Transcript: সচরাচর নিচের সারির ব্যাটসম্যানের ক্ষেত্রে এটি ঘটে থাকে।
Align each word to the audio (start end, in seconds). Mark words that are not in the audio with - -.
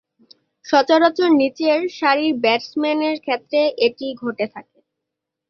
সচরাচর 0.65 1.29
নিচের 1.39 1.79
সারির 1.97 2.33
ব্যাটসম্যানের 2.43 3.15
ক্ষেত্রে 3.19 3.59
এটি 3.85 4.07
ঘটে 4.21 4.45
থাকে। 4.53 4.79